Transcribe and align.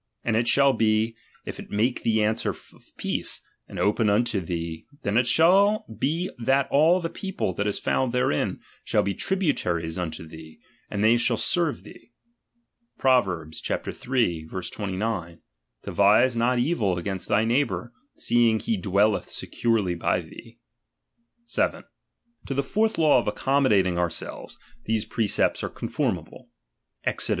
And 0.23 0.35
it 0.35 0.47
shall 0.47 0.73
be, 0.73 1.15
if 1.45 1.59
it 1.59 1.69
make 1.69 2.01
thee 2.01 2.23
answer 2.23 2.49
of 2.49 2.71
peace, 2.97 3.39
and 3.67 3.77
open 3.77 4.09
unto 4.09 4.41
thee, 4.41 4.87
then 5.03 5.15
it 5.15 5.27
shall 5.27 5.85
be 5.95 6.31
that 6.39 6.67
all 6.71 6.99
the 6.99 7.07
people 7.07 7.53
that 7.53 7.67
is 7.67 7.77
found 7.77 8.11
therein, 8.11 8.61
shall 8.83 9.03
be 9.03 9.13
tributaries 9.13 9.99
unto 9.99 10.27
thee, 10.27 10.57
and 10.89 11.03
they 11.03 11.17
shall 11.17 11.37
serve 11.37 11.83
thee. 11.83 12.11
Prov. 12.97 13.27
iii. 13.27 14.47
29: 14.47 15.41
Devise 15.83 16.35
fiot 16.35 16.57
evil 16.59 16.97
against 16.97 17.27
thy 17.27 17.45
neighbour, 17.45 17.93
seeing 18.15 18.59
he 18.59 18.77
dwelleth 18.77 19.29
securely 19.29 19.93
by 19.93 20.21
thee. 20.21 20.57
^ 21.47 21.47
7. 21.47 21.83
To 22.47 22.53
the 22.55 22.63
fourth 22.63 22.97
law 22.97 23.19
of 23.19 23.27
accommodating 23.27 23.99
our 23.99 24.09
fui. 24.09 24.15
selves, 24.25 24.57
these 24.85 25.05
precepts 25.05 25.63
are 25.63 25.69
conformable: 25.69 26.49
Exod. 27.03 27.29